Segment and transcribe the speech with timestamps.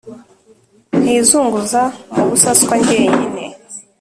[1.01, 1.81] ntizunguza
[2.13, 3.45] mubusaswa njyenyine